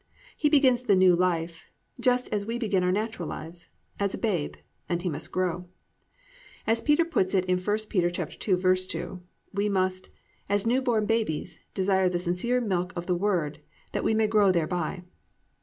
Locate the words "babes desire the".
11.05-12.17